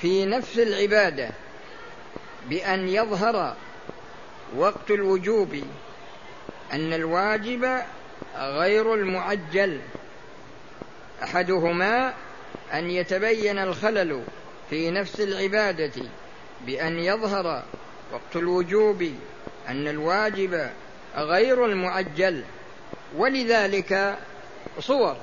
في 0.00 0.26
نفس 0.26 0.58
العبادة 0.58 1.30
بأن 2.48 2.88
يظهر 2.88 3.56
وقت 4.56 4.90
الوجوب 4.90 5.62
أن 6.72 6.92
الواجب 6.92 7.82
غير 8.36 8.94
المعجل. 8.94 9.80
أحدهما 11.22 12.14
أن 12.72 12.90
يتبين 12.90 13.58
الخلل 13.58 14.22
في 14.70 14.90
نفس 14.90 15.20
العبادة 15.20 16.02
بأن 16.66 16.98
يظهر 16.98 17.62
وقت 18.12 18.36
الوجوب 18.36 19.02
أن 19.68 19.88
الواجب 19.88 20.70
غير 21.16 21.66
المعجل. 21.66 22.44
ولذلك 23.16 24.18
صور 24.80 25.16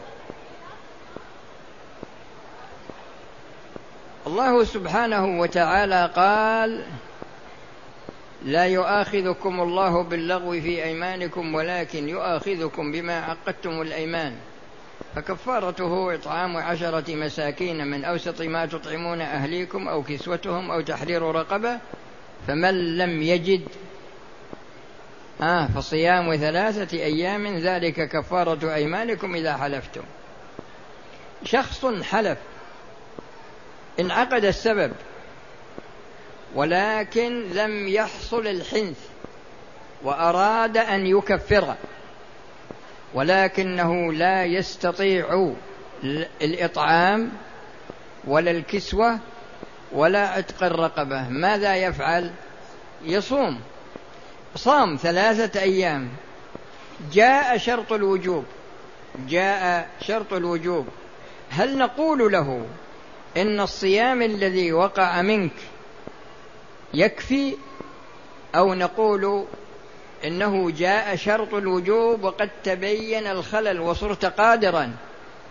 الله 4.29 4.63
سبحانه 4.63 5.39
وتعالى 5.39 6.11
قال 6.15 6.83
لا 8.45 8.65
يؤاخذكم 8.65 9.61
الله 9.61 10.03
باللغو 10.03 10.51
في 10.51 10.83
أيمانكم 10.83 11.55
ولكن 11.55 12.09
يؤاخذكم 12.09 12.91
بما 12.91 13.19
عقدتم 13.19 13.81
الأيمان. 13.81 14.35
فكفارته 15.15 16.15
إطعام 16.15 16.57
عشرة 16.57 17.15
مساكين 17.15 17.87
من 17.87 18.05
أوسط 18.05 18.41
ما 18.41 18.65
تطعمون 18.65 19.21
أهليكم 19.21 19.87
أو 19.87 20.03
كسوتهم 20.03 20.71
أو 20.71 20.81
تحرير 20.81 21.21
رقبة 21.21 21.79
فمن 22.47 22.97
لم 22.97 23.21
يجد 23.21 23.61
آه 25.41 25.67
فصيام 25.67 26.35
ثلاثة 26.35 26.97
أيام 26.97 27.47
ذلك 27.57 28.09
كفارة 28.09 28.73
أيمانكم 28.73 29.35
إذا 29.35 29.57
حلفتم. 29.57 30.03
شخص 31.43 31.85
حلف 31.85 32.37
انعقد 33.99 34.45
السبب 34.45 34.91
ولكن 36.55 37.49
لم 37.53 37.87
يحصل 37.87 38.47
الحنث 38.47 38.99
وأراد 40.03 40.77
أن 40.77 41.07
يكفر 41.07 41.75
ولكنه 43.13 44.13
لا 44.13 44.45
يستطيع 44.45 45.53
الإطعام 46.41 47.31
ولا 48.27 48.51
الكسوة 48.51 49.19
ولا 49.91 50.27
عتق 50.27 50.63
الرقبة. 50.63 51.29
ماذا 51.29 51.75
يفعل؟ 51.75 52.31
يصوم. 53.03 53.59
صام 54.55 54.95
ثلاثة 54.95 55.61
أيام. 55.61 56.09
جاء 57.11 57.57
شرط 57.57 57.93
الوجوب. 57.93 58.45
جاء 59.27 59.89
شرط 60.01 60.33
الوجوب. 60.33 60.87
هل 61.49 61.77
نقول 61.77 62.31
له 62.31 62.65
إن 63.37 63.59
الصيام 63.59 64.21
الذي 64.21 64.73
وقع 64.73 65.21
منك 65.21 65.51
يكفي 66.93 67.55
أو 68.55 68.73
نقول 68.73 69.45
إنه 70.25 70.71
جاء 70.71 71.15
شرط 71.15 71.53
الوجوب 71.53 72.23
وقد 72.23 72.49
تبين 72.63 73.27
الخلل 73.27 73.79
وصرت 73.79 74.25
قادرا 74.25 74.91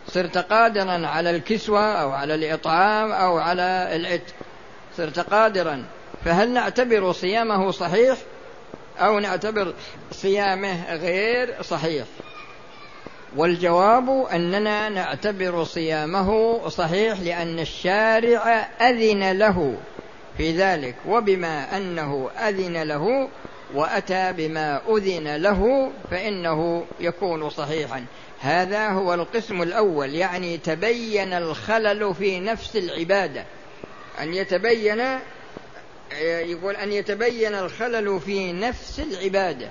صرت 0.09 0.39
قادرا 0.39 1.07
على 1.07 1.31
الكسوة 1.31 1.93
أو 1.93 2.11
على 2.11 2.35
الإطعام 2.35 3.13
أو 3.13 3.39
على 3.39 3.89
العتق 3.93 4.35
صرت 4.97 5.19
قادرا. 5.19 5.85
فهل 6.25 6.51
نعتبر 6.51 7.13
صيامه 7.13 7.71
صحيح 7.71 8.19
أو 8.99 9.19
نعتبر 9.19 9.75
صيامه 10.13 10.95
غير 10.95 11.63
صحيح؟ 11.63 12.05
والجواب 13.37 14.27
أننا 14.33 14.89
نعتبر 14.89 15.65
صيامه 15.65 16.69
صحيح 16.69 17.21
لأن 17.21 17.59
الشارع 17.59 18.49
أذن 18.81 19.33
له 19.39 19.77
في 20.37 20.53
ذلك 20.53 20.95
وبما 21.07 21.77
أنه 21.77 22.31
أذن 22.39 22.83
له 22.83 23.29
وأتى 23.75 24.33
بما 24.33 24.81
أذن 24.89 25.37
له 25.37 25.91
فإنه 26.11 26.85
يكون 27.01 27.51
صحيحا. 27.51 28.05
هذا 28.41 28.89
هو 28.89 29.15
القسم 29.15 29.63
الأول 29.63 30.15
يعني 30.15 30.59
تبين 30.59 31.33
الخلل 31.33 32.15
في 32.15 32.41
نفس 32.41 32.77
العبادة. 32.77 33.45
أن 34.21 34.35
يتبين 34.35 35.03
يقول 36.23 36.77
أن 36.77 36.93
يتبين 36.93 37.55
الخلل 37.55 38.21
في 38.21 38.53
نفس 38.53 39.01
العبادة. 39.01 39.69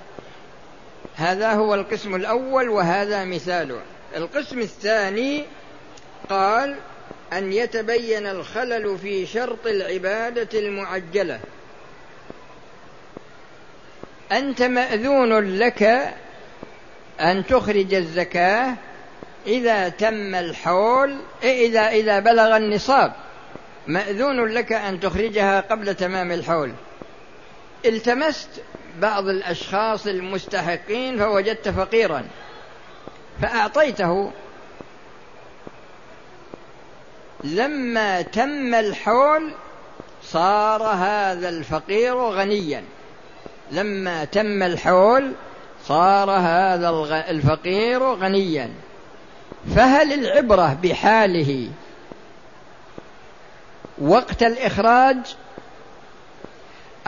هذا 1.18 1.54
هو 1.54 1.74
القسم 1.74 2.16
الأول 2.16 2.70
وهذا 2.70 3.26
مثاله. 3.26 3.82
القسم 4.16 4.60
الثاني 4.60 5.46
قال 6.30 6.76
أن 7.34 7.54
يتبين 7.54 8.28
الخلل 8.28 8.98
في 8.98 9.26
شرط 9.26 9.68
العبادة 9.68 10.60
المعجلة. 10.60 11.40
أنت 14.32 14.62
مأذون 14.62 15.60
لك 15.60 16.14
أن 17.22 17.46
تخرج 17.46 17.94
الزكاة 17.94 18.74
إذا 19.48 19.90
تم 19.90 20.36
الحول 20.36 21.16
إذا 21.44 21.88
إذا 21.88 22.20
بلغ 22.20 22.58
النصاب. 22.58 23.14
مأذون 23.88 24.46
لك 24.46 24.74
أن 24.74 25.00
تخرجها 25.00 25.62
قبل 25.62 25.96
تمام 25.96 26.32
الحول. 26.32 26.74
التمست 27.86 28.50
بعض 29.02 29.28
الأشخاص 29.28 30.08
المستحقين 30.08 31.20
فوجدت 31.20 31.70
فقيرا 31.70 32.26
فأعطيته. 33.42 34.32
لما 37.44 38.22
تم 38.22 38.76
الحول 38.76 39.52
صار 40.24 40.84
هذا 40.84 41.50
الفقير 41.50 42.18
غنيا. 42.18 42.84
لما 43.72 44.26
تم 44.26 44.64
الحول 44.64 45.32
صار 45.86 46.32
هذا 46.32 46.90
الفقير 47.30 48.04
غنيا. 48.04 48.70
فهل 49.76 50.14
العبرة 50.14 50.78
بحاله 50.84 51.70
وقت 54.02 54.44
الإخراج؟ 54.44 55.18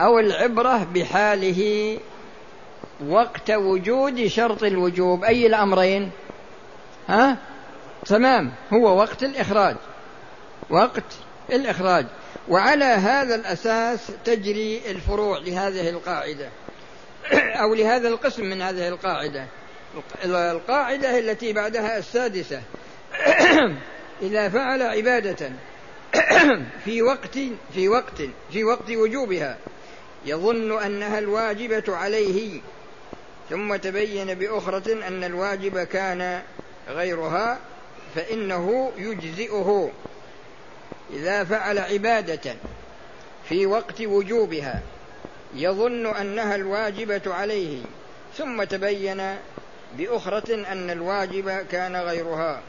أو 0.00 0.18
العبرة 0.18 0.86
بحاله 0.94 1.98
وقت 3.08 3.50
وجود 3.50 4.26
شرط 4.26 4.62
الوجوب. 4.62 5.24
أي 5.24 5.46
الأمرين؟ 5.46 6.10
ها؟ 7.08 7.36
تمام. 8.06 8.52
هو 8.72 8.98
وقت 8.98 9.22
الإخراج. 9.22 9.76
وقت 10.70 11.04
الإخراج. 11.50 12.06
وعلى 12.48 12.84
هذا 12.84 13.34
الأساس 13.34 14.12
تجري 14.24 14.80
الفروع 14.90 15.38
لهذه 15.38 15.90
القاعدة. 15.90 16.48
أو 17.62 17.74
لهذا 17.74 18.08
القسم 18.08 18.44
من 18.44 18.62
هذه 18.62 18.88
القاعدة. 18.88 19.46
القاعدة 20.24 21.18
التي 21.18 21.52
بعدها 21.52 21.98
السادسة. 21.98 22.62
إذا 24.22 24.48
فعل 24.48 24.82
عبادة 24.82 25.50
في 26.84 27.02
وقت 27.02 27.38
في 27.74 27.88
وقت 27.88 28.22
في 28.52 28.64
وقت 28.64 28.90
وجوبها. 28.90 29.56
يظن 30.24 30.82
أنها 30.82 31.18
الواجبة 31.18 31.96
عليه 31.96 32.60
ثم 33.50 33.76
تبين 33.76 34.34
بأخرى 34.34 35.06
أن 35.06 35.24
الواجب 35.24 35.78
كان 35.78 36.42
غيرها 36.88 37.58
فإنه 38.14 38.92
يجزئه. 38.96 39.90
إذا 41.12 41.44
فعل 41.44 41.78
عبادة 41.78 42.54
في 43.48 43.66
وقت 43.66 44.00
وجوبها 44.00 44.82
يظن 45.54 46.06
أنها 46.06 46.54
الواجبة 46.54 47.22
عليه 47.26 47.82
ثم 48.36 48.64
تبين 48.64 49.36
بأخرة 49.98 50.54
أن 50.54 50.90
الواجب 50.90 51.50
كان 51.50 51.96
غيرها. 51.96 52.62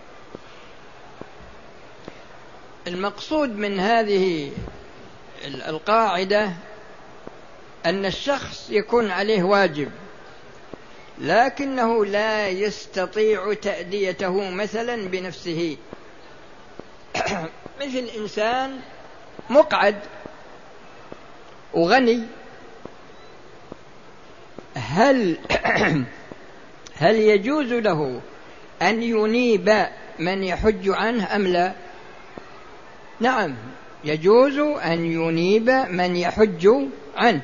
المقصود 2.88 3.50
من 3.50 3.80
هذه 3.80 4.52
القاعدة 5.46 6.52
أن 7.86 8.06
الشخص 8.06 8.70
يكون 8.70 9.12
عليه 9.12 9.44
واجب 9.44 9.92
لكنه 11.20 12.06
لا 12.06 12.50
يستطيع 12.50 13.54
تأديته 13.54 14.50
مثلا 14.50 15.08
بنفسه 15.08 15.78
مثل 17.82 18.08
إنسان 18.18 18.80
مقعد 19.50 19.96
وغني 21.74 22.24
هل 24.76 25.38
هل 27.02 27.16
يجوز 27.16 27.74
له 27.74 28.22
أن 28.82 29.04
ينيب 29.04 29.88
من 30.20 30.44
يحج 30.44 30.90
عنه 30.90 31.36
أم 31.36 31.48
لا؟ 31.48 31.74
نعم 33.20 33.56
يجوز 34.04 34.58
أن 34.60 35.06
ينيب 35.06 35.70
من 35.70 36.16
يحج 36.16 36.70
عنه 37.16 37.42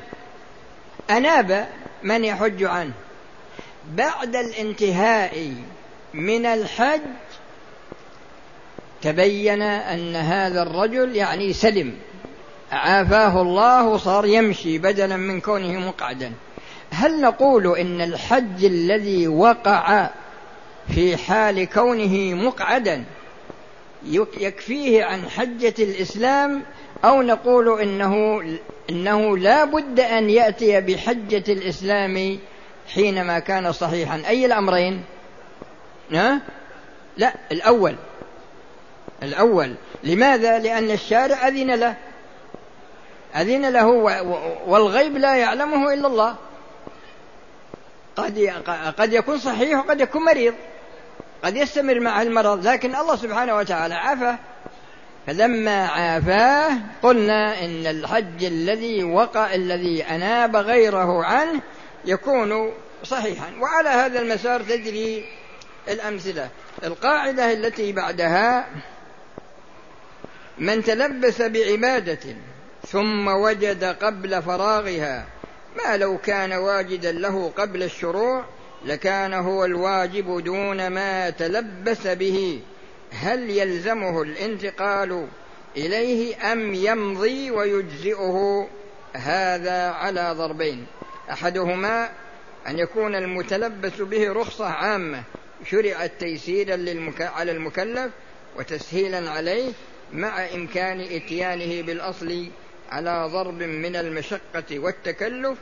أناب 1.10 1.67
من 2.04 2.24
يحج 2.24 2.63
عنه. 2.63 2.93
بعد 3.93 4.36
الانتهاء 4.36 5.54
من 6.13 6.46
الحج 6.46 7.02
تبين 9.02 9.62
أن 9.62 10.15
هذا 10.15 10.62
الرجل 10.62 11.15
يعني 11.15 11.54
سلم. 11.54 11.93
عافاه 12.72 13.41
الله 13.41 13.88
وصار 13.88 14.26
يمشي 14.26 14.78
بدلا 14.78 15.17
من 15.17 15.41
كونه 15.41 15.80
مقعدا. 15.80 16.32
هل 16.91 17.22
نقول 17.22 17.78
إن 17.78 18.02
الحج 18.02 18.65
الذي 18.65 19.28
وقع 19.28 20.10
في 20.96 21.17
حال 21.17 21.70
كونه 21.70 22.34
مقعدا 22.34 23.04
يكفيه 24.39 25.04
عن 25.04 25.30
حجة 25.30 25.74
الإسلام 25.80 26.63
أو 27.06 27.22
نقول 27.22 27.82
إنه 27.82 28.44
إنه 28.90 29.38
لا 29.38 29.64
بد 29.66 30.00
أن 30.00 30.30
يأتي 30.30 30.82
بحجة 30.82 31.54
الإسلام 31.54 32.40
حينما 32.94 33.40
كان 33.40 33.72
صحيحا. 33.72 34.22
أي 34.28 34.46
الأمرين؟ 34.46 35.04
لا 36.10 36.40
الأول. 37.52 37.96
الأول. 39.24 39.76
لماذا؟ 40.04 40.60
لأن 40.60 40.92
الشارع 40.92 41.48
أذن 41.48 41.76
له. 41.76 41.96
أذن 43.36 43.70
له 43.70 43.88
والغيب 44.68 45.18
لا 45.18 45.36
يعلمه 45.36 45.94
إلا 45.94 46.08
الله. 46.08 46.36
قد 48.16 48.54
قد 48.98 49.14
يكون 49.14 49.38
صحيح 49.40 49.80
وقد 49.80 50.02
يكون 50.02 50.26
مريض. 50.26 50.54
قد 51.44 51.56
يستمر 51.56 52.00
معه 52.00 52.22
المرض. 52.22 52.68
لكن 52.68 52.96
الله 52.96 53.16
سبحانه 53.16 53.56
وتعالى 53.56 53.96
عافاه 53.96 54.38
فلما 55.28 55.88
عافاه 55.88 56.78
قلنا 57.04 57.66
إن 57.66 57.88
الحج 57.88 58.44
الذي 58.44 59.04
وقع 59.04 59.54
الذي 59.56 60.04
أناب 60.04 60.56
غيره 60.56 61.24
عنه 61.24 61.62
يكون 62.06 62.74
صحيحا. 63.04 63.52
وعلى 63.60 63.90
هذا 63.90 64.20
المسار 64.20 64.62
تجري 64.62 65.26
الأمثلة. 65.88 66.50
القاعدة 66.84 67.54
التي 67.54 67.92
بعدها 67.92 68.68
من 70.58 70.84
تلبس 70.84 71.42
بعبادة 71.42 72.36
ثم 72.88 73.28
وجد 73.28 73.84
قبل 73.84 74.42
فراغها 74.42 75.26
ما 75.78 75.98
لو 75.98 76.18
كان 76.18 76.54
واجدا 76.54 77.12
له 77.12 77.52
قبل 77.58 77.84
الشروع 77.84 78.46
لكان 78.86 79.34
هو 79.34 79.66
الواجب 79.66 80.44
دون 80.44 80.88
ما 80.88 81.30
تلبس 81.30 82.08
به. 82.08 82.62
هل 83.12 83.50
يلزمه 83.50 84.22
الانتقال 84.22 85.28
إليه 85.78 86.52
أم 86.52 86.74
يمضي 86.74 87.52
ويجزئه 87.52 88.67
هذا 89.13 89.89
على 89.89 90.32
ضربين 90.32 90.86
أحدهما 91.32 92.10
أن 92.67 92.80
يكون 92.80 93.15
المتلبس 93.15 94.02
به 94.02 94.32
رخصة 94.32 94.65
عامة 94.65 95.24
شرعت 95.65 96.12
تيسيرا. 96.20 97.12
على 97.20 97.52
المكلف 97.52 98.12
وتسهيلا 98.58 99.32
عليه 99.32 99.72
مع 100.13 100.46
إمكان 100.56 101.00
إتيانه 101.00 101.82
بالأصل 101.82 102.48
على 102.89 103.30
ضرب 103.32 103.63
من 103.63 103.96
المشقة 103.96 104.80
والتكلف 104.80 105.58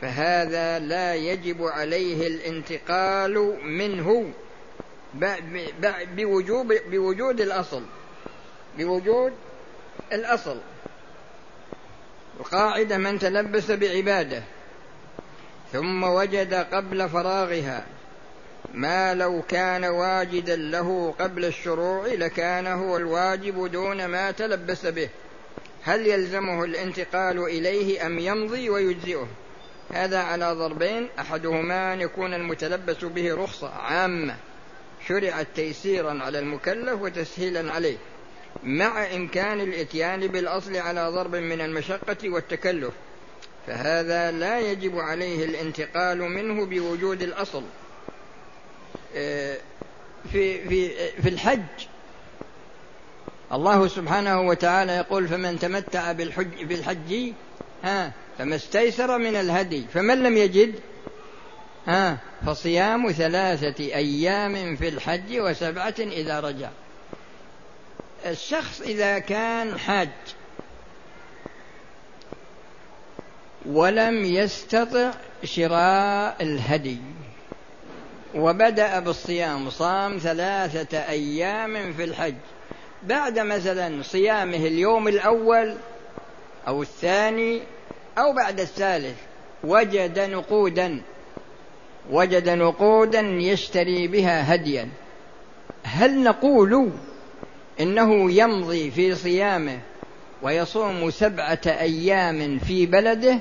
فهذا 0.00 0.78
لا 0.78 1.14
يجب 1.14 1.62
عليه 1.62 2.26
الانتقال 2.26 3.58
منه 3.64 4.32
بوجوب 6.16 6.72
بوجود 6.90 7.40
الأصل. 7.40 7.82
بوجود 8.78 9.32
الأصل. 10.12 10.58
القاعدة 12.40 12.98
من 12.98 13.18
تلبس 13.18 13.70
بعبادة 13.70 14.42
ثم 15.72 16.04
وجد 16.04 16.54
قبل 16.54 17.08
فراغها 17.08 17.86
ما 18.74 19.14
لو 19.14 19.42
كان 19.48 19.84
واجدا 19.84 20.56
له 20.56 21.14
قبل 21.20 21.44
الشروع 21.44 22.06
لكان 22.06 22.66
هو 22.66 22.96
الواجب 22.96 23.66
دون 23.66 24.06
ما 24.06 24.30
تلبس 24.30 24.86
به. 24.86 25.08
هل 25.84 26.06
يلزمه 26.06 26.64
الانتقال 26.64 27.38
إليه 27.38 28.06
أم 28.06 28.18
يمضي 28.18 28.70
ويجزئه؟ 28.70 29.26
هذا 29.92 30.18
على 30.18 30.52
ضربين. 30.52 31.08
أحدهما 31.18 31.92
أن 31.92 32.00
يكون 32.00 32.34
المتلبس 32.34 33.04
به 33.04 33.34
رخصة 33.34 33.68
عامة. 33.68 34.36
شرعت 35.08 35.46
تيسيرا 35.54 36.22
على 36.22 36.38
المكلف 36.38 37.02
وتسهيلا 37.02 37.72
عليه 37.72 37.96
مع 38.64 39.14
إمكان 39.14 39.60
الإتيان 39.60 40.26
بالأصل 40.26 40.76
على 40.76 41.08
ضرب 41.08 41.36
من 41.36 41.60
المشقة 41.60 42.16
والتكلف. 42.24 42.94
فهذا 43.66 44.30
لا 44.30 44.60
يجب 44.60 44.98
عليه 44.98 45.44
الانتقال 45.44 46.18
منه 46.18 46.66
بوجود 46.66 47.22
الأصل. 47.22 47.62
آه، 49.16 49.56
في 50.32 50.68
في 50.68 50.90
في 51.22 51.28
الحج 51.28 51.86
الله 53.52 53.88
سبحانه 53.88 54.40
وتعالى 54.40 54.92
يقول 54.92 55.28
فمن 55.28 55.58
تمتع 55.58 56.12
بالحج 56.12 56.64
بالحج 56.64 57.32
ها 57.82 58.12
فما 58.38 58.56
استيسر 58.56 59.18
من 59.18 59.36
الهدي 59.36 59.84
فمن 59.94 60.22
لم 60.22 60.36
يجد 60.36 60.74
ها 61.86 62.18
فصيام 62.46 63.12
ثلاثة 63.12 63.84
أيام 63.84 64.76
في 64.76 64.88
الحج 64.88 65.38
وسبعة 65.38 65.94
إذا 65.98 66.40
رجع. 66.40 66.68
الشخص 68.26 68.80
إذا 68.80 69.18
كان 69.18 69.78
حاج 69.78 70.08
ولم 73.66 74.24
يستطع 74.24 75.10
شراء 75.44 76.36
الهدي 76.40 76.98
وبدأ 78.34 78.98
بالصيام 78.98 79.70
صام 79.70 80.18
ثلاثة 80.18 80.98
أيام 80.98 81.92
في 81.92 82.04
الحج. 82.04 82.34
بعد 83.02 83.38
مثلا 83.38 84.02
صيامه 84.02 84.56
اليوم 84.56 85.08
الأول 85.08 85.76
أو 86.66 86.82
الثاني 86.82 87.62
أو 88.18 88.32
بعد 88.32 88.60
الثالث 88.60 89.16
وجد 89.64 90.18
نقودا. 90.18 91.02
وجد 92.10 92.48
نقودا 92.48 93.20
يشتري 93.20 94.08
بها 94.08 94.54
هديا. 94.54 94.88
هل 95.82 96.22
نقول 96.22 96.90
إنه 97.80 98.32
يمضي 98.32 98.90
في 98.90 99.14
صيامه 99.14 99.78
ويصوم 100.42 101.10
سبعة 101.10 101.60
أيام 101.66 102.58
في 102.58 102.86
بلده؟ 102.86 103.38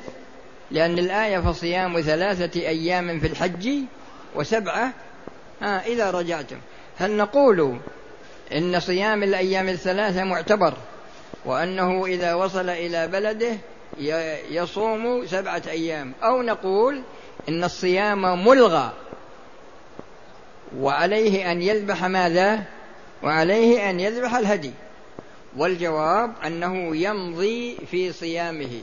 لأن 0.72 1.00
الآية 1.00 1.40
فصيام 1.40 2.02
ثلاثة 2.02 2.60
أيام 2.60 3.20
في 3.20 3.28
الحج 3.28 3.70
وسبعة؟ 4.36 4.94
ها 5.62 5.86
إذا 5.86 6.12
رجعتم. 6.12 6.58
هل 6.98 7.18
نقول 7.18 7.78
إن 8.56 8.80
صيام 8.80 9.24
الأيام 9.24 9.70
الثلاثة 9.70 10.24
معتبر؟ 10.24 10.74
وأنه 11.46 12.06
إذا 12.06 12.34
وصل 12.34 12.70
إلى 12.70 13.08
بلده 13.08 13.58
يصوم 14.52 15.26
سبعة 15.26 15.62
أيام. 15.68 16.14
أو 16.24 16.42
نقول 16.42 17.02
إن 17.50 17.64
الصيام 17.64 18.48
ملغى 18.48 18.94
وعليه 20.80 21.52
أن 21.52 21.62
يذبح 21.62 22.04
ماذا؟ 22.04 22.64
وعليه 23.24 23.90
أن 23.90 24.00
يذبح 24.00 24.36
الهدي. 24.36 24.72
والجواب 25.58 26.34
أنه 26.46 26.96
يمضي 26.96 27.78
في 27.92 28.12
صيامه. 28.12 28.82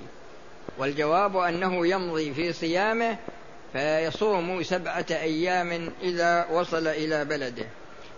والجواب 0.79 1.37
أنه 1.37 1.87
يمضي 1.87 2.35
في 2.35 2.53
صيامه 2.53 3.17
فيصوم 3.73 4.63
سبعة 4.63 5.07
أيام 5.11 5.93
إذا 6.03 6.47
وصل 6.53 6.87
إلى 6.87 7.25
بلده. 7.25 7.67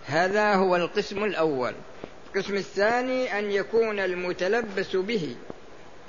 هذا 0.05 0.55
هو 0.55 0.75
القسم 0.75 1.23
الأول. 1.23 1.73
القسم 2.27 2.55
الثاني 2.55 3.39
أن 3.39 3.51
يكون 3.51 3.99
المتلبس 3.99 4.95
به. 4.95 5.35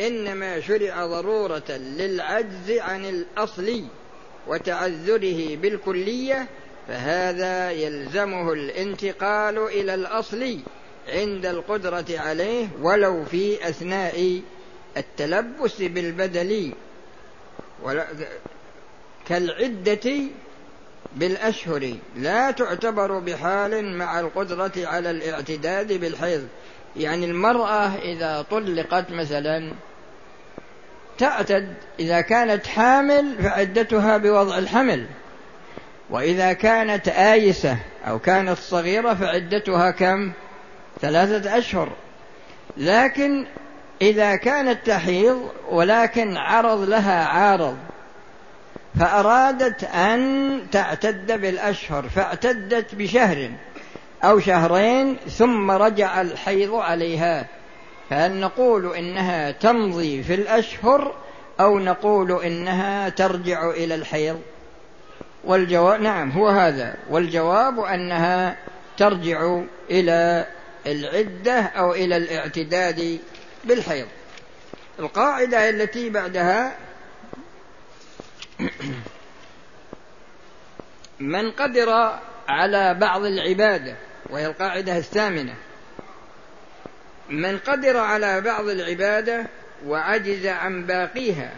إنما 0.00 0.60
شرع 0.60 1.06
ضرورة 1.06 1.70
للعجز 1.70 2.70
عن 2.70 3.04
الاصل 3.04 3.84
وتعذره 4.46 5.56
بالكلية 5.56 6.46
فهذا 6.88 7.70
يلزمه 7.70 8.52
الانتقال 8.52 9.58
إلى 9.58 9.94
الأصل 9.94 10.58
عند 11.08 11.46
القدرة 11.46 12.04
عليه 12.10 12.68
ولو 12.80 13.24
في 13.24 13.68
أثناء 13.68 14.40
التلبس 14.96 15.82
بالبدل. 15.82 16.72
كالعدة 19.26 20.10
بالأشهر. 21.16 21.94
لا 22.16 22.50
تعتبر 22.50 23.18
بحال 23.18 23.96
مع 23.98 24.20
القدرة 24.20 24.72
على 24.76 25.10
الاعتداد 25.10 25.92
بالحيض. 25.92 26.48
يعني 26.96 27.26
المرأة 27.26 27.86
إذا 27.86 28.46
طلقت 28.50 29.10
مثلا 29.10 29.72
تعتد. 31.18 31.74
إذا 32.00 32.20
كانت 32.20 32.66
حامل 32.66 33.34
فعدتها 33.42 34.16
بوضع 34.16 34.58
الحمل. 34.58 35.06
وإذا 36.10 36.52
كانت 36.52 37.08
آيسة 37.08 37.76
أو 38.08 38.18
كانت 38.18 38.58
صغيرة 38.58 39.14
فعدتها 39.14 39.90
كم؟ 39.90 40.32
ثلاثة 41.00 41.58
أشهر. 41.58 41.88
لكن 42.76 43.46
إذا 44.02 44.36
كانت 44.36 44.86
تحيض 44.86 45.50
ولكن 45.70 46.36
عرض 46.36 46.88
لها 46.88 47.24
عارض 47.24 47.76
فأرادت 49.00 49.84
أن 49.84 50.60
تعتد 50.72 51.40
بالأشهر 51.40 52.08
فاعتدت 52.08 52.94
بشهر 52.94 53.50
أو 54.24 54.40
شهرين 54.40 55.16
ثم 55.16 55.70
رجع 55.70 56.20
الحيض 56.20 56.74
عليها. 56.74 57.46
فهل 58.10 58.40
نقول 58.40 58.96
إنها 58.96 59.50
تمضي 59.50 60.22
في 60.22 60.34
الأشهر 60.34 61.14
أو 61.60 61.78
نقول 61.78 62.42
إنها 62.44 63.08
ترجع 63.08 63.70
إلى 63.70 63.94
الحيض. 63.94 64.40
والجواب 65.44 66.00
نعم 66.00 66.30
هو 66.30 66.48
هذا. 66.48 66.96
والجواب 67.10 67.80
أنها 67.80 68.56
ترجع 68.96 69.60
إلى 69.90 70.46
العدة 70.86 71.60
أو 71.60 71.92
إلى 71.92 72.16
الاعتداد 72.16 73.18
بالحيض. 73.64 74.06
القاعدة 74.98 75.70
التي 75.70 76.10
بعدها 76.10 76.76
من 81.20 81.50
قدر 81.50 82.18
على 82.48 82.94
بعض 82.94 83.24
العبادة 83.24 83.96
وهي 84.30 84.46
القاعدة 84.46 84.98
الثامنة 84.98 85.54
من 87.30 87.58
قدر 87.58 87.96
على 87.96 88.40
بعض 88.40 88.68
العبادة 88.68 89.46
وعجز 89.86 90.46
عن 90.46 90.86
باقيها 90.86 91.50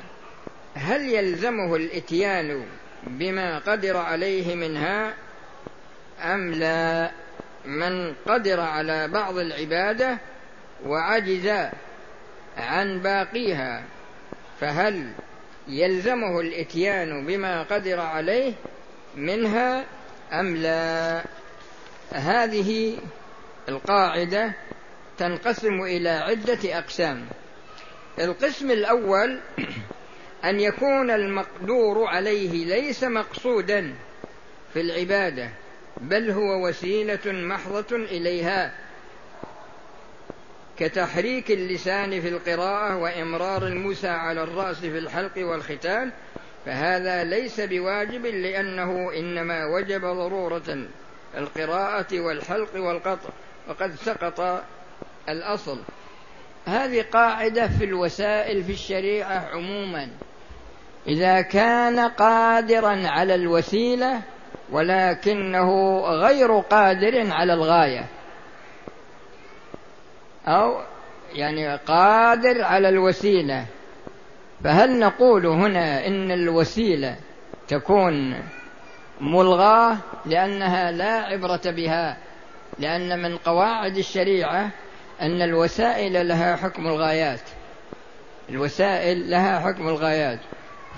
هل 0.75 1.09
يلزمه 1.09 1.77
الإتيان 1.77 2.67
بما 3.07 3.59
قدر 3.59 3.97
عليه 3.97 4.55
منها 4.55 5.15
أم 6.23 6.53
لا؟ 6.53 7.11
من 7.65 8.15
قدر 8.27 8.61
على 8.61 9.09
بعض 9.09 9.39
العبادة 9.39 10.19
وعجز 10.87 11.71
عن 12.59 13.01
باقيها 13.01 13.83
فهل 14.61 15.13
يلزمه 15.69 16.41
الإتيان 16.41 17.27
بما 17.27 17.63
قدر 17.63 18.01
عليه 18.01 18.53
منها 19.17 19.85
أم 20.33 20.57
لا؟ 20.57 21.23
هذه 22.13 22.99
القاعدة 23.69 24.53
تنقسم 25.19 25.83
إلى 25.83 26.09
عدة 26.09 26.79
أقسام. 26.79 27.27
القسم 28.19 28.71
الأول 28.71 29.41
أن 30.45 30.61
يكون 30.61 31.11
المقدور 31.11 32.05
عليه 32.07 32.65
ليس 32.65 33.05
مقصودا 33.05 33.95
في 34.75 34.81
العبادة 34.81 35.51
بل 36.01 36.31
هو 36.31 36.69
وسيلة 36.69 37.33
محضة 37.33 37.97
إليها 37.97 38.75
كتحريك 40.79 41.51
اللسان 41.51 42.21
في 42.21 42.29
القراءة 42.29 42.97
وإمرار 42.97 43.67
الموسى 43.67 44.09
على 44.09 44.43
الرأس 44.43 44.77
في 44.77 44.99
الحلق 44.99 45.33
والختان 45.39 46.13
فهذا 46.67 47.25
ليس 47.25 47.61
بواجب 47.61 48.27
لأنه 48.27 49.13
إنما 49.17 49.67
وجب 49.67 50.01
ضرورة 50.01 50.87
القراءة 51.37 52.21
والحلق 52.21 52.77
والقطع 52.77 53.31
وقد 53.69 53.95
سقط 53.95 54.65
الأصل. 55.29 55.79
هذه 56.67 57.05
قاعدة 57.13 57.69
في 57.69 57.85
الوسائل 57.85 58.65
في 58.65 58.73
الشريعة 58.73 59.49
عموما. 59.53 60.09
إذا 61.07 61.41
كان 61.41 61.99
قادرا 61.99 63.09
على 63.09 63.35
الوسيلة 63.35 64.21
ولكنه 64.71 66.01
غير 66.01 66.59
قادر 66.59 67.33
على 67.33 67.55
الغاية. 67.55 68.07
أو 70.47 70.81
يعني 71.33 71.77
قادر 71.77 72.63
على 72.63 72.89
الوسيلة. 72.89 73.67
فهل 74.65 74.99
نقول 74.99 75.47
هنا 75.47 76.07
إن 76.07 76.31
الوسيلة 76.31 77.17
تكون 77.69 78.35
ملغاة 79.21 79.97
لأنها 80.27 80.91
لا 80.91 81.13
عبرة 81.13 81.61
بها 81.65 82.17
لأن 82.79 83.23
من 83.23 83.37
قواعد 83.37 83.97
الشريعة 83.97 84.71
أن 85.21 85.43
الوسائل 85.43 86.29
لها 86.29 86.57
حكم 86.57 86.87
الغايات. 86.87 87.41
الوسائل 88.51 89.31
لها 89.31 89.61
حكم 89.61 89.89
الغايات. 89.89 90.39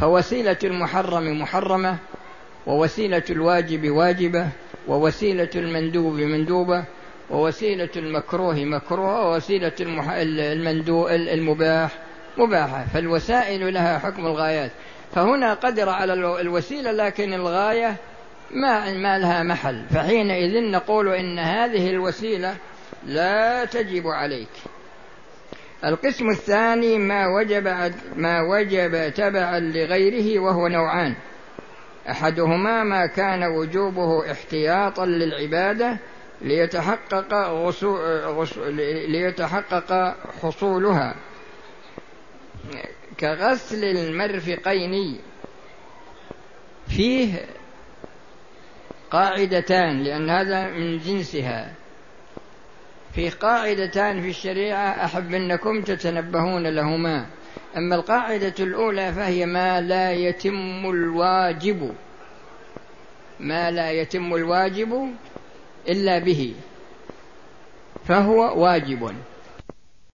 فوسيلة 0.01 0.57
المحرم 0.65 1.41
محرمة 1.41 1.97
ووسيلة 2.67 3.23
الواجب 3.31 3.91
واجبة 3.91 4.49
ووسيلة 4.89 5.51
المندوب 5.55 6.15
مندوبة 6.15 6.85
ووسيلة 7.31 7.89
المكروه 7.97 8.55
مكروه 8.55 9.27
ووسيلة 9.27 9.73
المندوب 9.81 11.09
المباح 11.09 11.91
مباحة. 12.39 12.85
فالوسائل 12.95 13.75
لها 13.75 13.99
حكم 13.99 14.27
الغايات. 14.27 14.71
فهنا 15.15 15.55
قدر 15.55 15.89
على 15.89 16.13
الوسيلة 16.41 16.93
لكن 16.93 17.35
الغاية 17.35 17.97
ما 18.51 18.93
ما 18.93 19.19
لها 19.19 19.43
محل. 19.43 19.85
فحينئذ 19.91 20.71
نقول 20.71 21.09
إن 21.09 21.39
هذه 21.39 21.91
الوسيلة 21.91 22.57
لا 23.09 23.65
تجب 23.65 24.07
عليك. 24.07 24.49
القسم 25.85 26.31
الثاني 26.31 26.99
ما 26.99 27.27
وجب 27.27 27.65
ما 28.17 28.43
وجب 28.43 29.13
تبعا 29.15 29.61
لغيره 29.61 30.39
وهو 30.39 30.69
نوعان. 30.69 31.15
أحدهما 32.11 32.85
ما 32.85 33.07
كان 33.07 33.45
وجوبه 33.45 34.33
احتياطا 34.33 35.07
للعبادة 35.07 35.99
ليتحقق 36.41 37.35
غسو 37.35 37.97
غسو 38.25 38.65
ليتحقق 39.09 40.17
حصولها. 40.43 41.15
كغسل 43.21 43.85
المرفقين 43.85 45.21
فيه 46.89 47.47
قاعدتان 49.11 50.03
لأن 50.03 50.31
هذا 50.31 50.71
من 50.71 50.99
جنسها. 50.99 51.75
في 53.19 53.31
قاعدتان 53.31 54.23
في 54.23 54.29
الشريعة 54.31 55.05
أحب 55.05 55.35
أنكم 55.35 55.83
تتنبهون 55.83 56.67
لهما. 56.67 57.27
أما 57.77 57.95
القاعدة 57.95 58.55
الأولى 58.61 59.13
فهي 59.13 59.47
ما 59.47 59.81
لا 59.81 60.13
يتم 60.13 60.91
الواجب. 60.91 61.95
ما 63.41 63.71
لا 63.71 63.91
يتم 63.91 64.35
الواجب 64.35 65.15
إلا 65.89 66.19
به. 66.19 66.55
فهو 68.05 68.63
واجب. 68.63 69.13